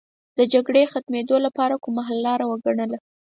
[0.37, 2.97] د جګړې ختمېدو لپاره کومه د حل لاره وګڼله.